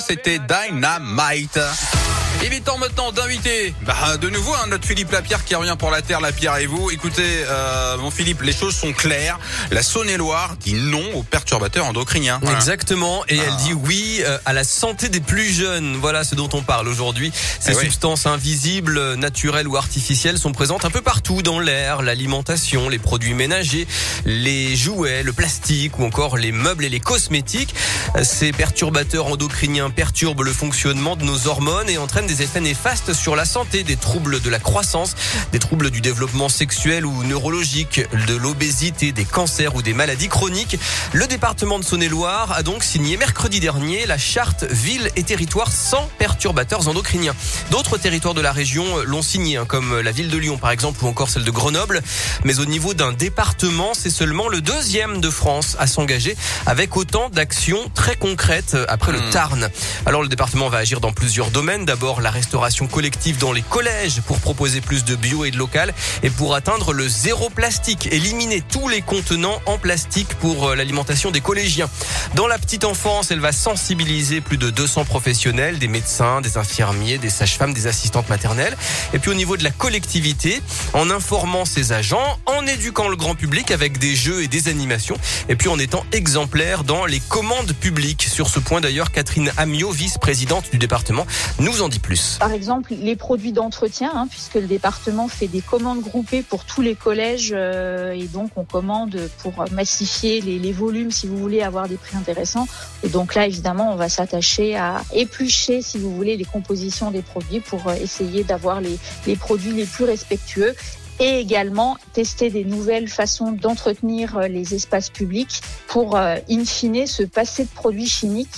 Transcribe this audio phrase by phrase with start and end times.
[0.00, 1.99] C'était Dynamite.
[2.42, 5.90] Il est temps maintenant d'inviter bah, de nouveau hein, notre Philippe Lapierre qui revient pour
[5.90, 6.90] la Terre, la Pierre et vous.
[6.90, 9.38] Écoutez, euh, mon Philippe, les choses sont claires.
[9.70, 12.38] La Saône-et-Loire dit non aux perturbateurs endocriniens.
[12.42, 12.56] Voilà.
[12.58, 13.44] Exactement, et Ah.
[13.46, 15.96] elle dit oui euh, à la santé des plus jeunes.
[16.00, 17.30] Voilà ce dont on parle aujourd'hui.
[17.60, 17.84] Ces Eh oui.
[17.84, 23.34] substances invisibles, naturelles ou artificielles sont présentes un peu partout dans l'air, l'alimentation, les produits
[23.34, 23.86] ménagers,
[24.24, 27.74] les jouets, le plastique ou encore les meubles et les cosmétiques.
[28.22, 33.34] Ces perturbateurs endocriniens perturbent le fonctionnement de nos hormones et entraînent des effets néfastes sur
[33.34, 35.16] la santé, des troubles de la croissance,
[35.50, 40.78] des troubles du développement sexuel ou neurologique, de l'obésité, des cancers ou des maladies chroniques.
[41.12, 46.08] Le département de Saône-et-Loire a donc signé mercredi dernier la charte ville et territoire sans
[46.18, 47.34] perturbateurs endocriniens.
[47.72, 51.04] D'autres territoires de la région l'ont signé, hein, comme la ville de Lyon par exemple
[51.04, 52.00] ou encore celle de Grenoble.
[52.44, 56.36] Mais au niveau d'un département, c'est seulement le deuxième de France à s'engager
[56.66, 59.30] avec autant d'actions très concrètes euh, après le Hmm.
[59.30, 59.70] Tarn.
[60.06, 61.84] Alors le département va agir dans plusieurs domaines.
[61.84, 65.94] D'abord la restauration collective dans les collèges pour proposer plus de bio et de local
[66.22, 71.30] et pour atteindre le zéro plastique, éliminer tous les contenants en plastique pour euh, l'alimentation
[71.30, 71.88] des collégiens.
[72.34, 77.18] Dans la petite enfance, elle va sensibiliser plus de 200 professionnels, des médecins, des infirmiers,
[77.18, 78.76] des sages-femmes, des assistantes maternelles.
[79.12, 83.34] Et puis au niveau de la collectivité, en informant ses agents, en éduquant le grand
[83.34, 85.16] public avec des jeux et des animations,
[85.48, 88.22] et puis en étant exemplaire dans les commandes publiques.
[88.30, 91.26] Sur ce point d'ailleurs, Catherine Amiot, vice-présidente du département,
[91.58, 92.09] nous en dit plus.
[92.38, 96.82] Par exemple, les produits d'entretien, hein, puisque le département fait des commandes groupées pour tous
[96.82, 101.62] les collèges euh, et donc on commande pour massifier les, les volumes si vous voulez
[101.62, 102.66] avoir des prix intéressants.
[103.02, 107.22] Et donc là, évidemment, on va s'attacher à éplucher, si vous voulez, les compositions des
[107.22, 110.74] produits pour euh, essayer d'avoir les, les produits les plus respectueux
[111.20, 117.06] et également tester des nouvelles façons d'entretenir euh, les espaces publics pour, euh, in fine,
[117.06, 118.48] se passer de produits chimiques.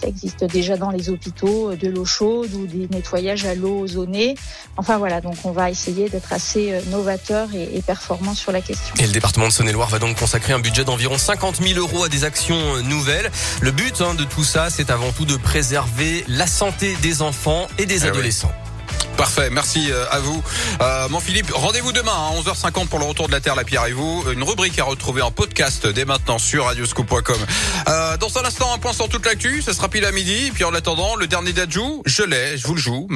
[0.00, 3.80] Ça existe déjà dans les hôpitaux, euh, de l'eau chaude ou des nettoyages à l'eau
[3.80, 4.34] ozonée.
[4.76, 8.94] Enfin voilà, donc on va essayer d'être assez novateur et, performant sur la question.
[8.98, 12.08] Et le département de Saône-et-Loire va donc consacrer un budget d'environ 50 000 euros à
[12.08, 13.30] des actions nouvelles.
[13.62, 17.66] Le but hein, de tout ça, c'est avant tout de préserver la santé des enfants
[17.78, 18.69] et des Eh oui.
[19.20, 20.42] Parfait, merci euh, à vous.
[20.80, 23.84] Euh, mon Philippe, rendez-vous demain à 11h50 pour le retour de la Terre, la Pierre
[23.84, 24.24] et vous.
[24.32, 27.36] Une rubrique à retrouver en podcast dès maintenant sur radioscoop.com.
[27.88, 30.46] Euh, dans un instant, un point sur toute l'actu, ça sera pile à midi.
[30.46, 33.08] Et puis en attendant, le dernier d'Adjou, je l'ai, je vous le joue.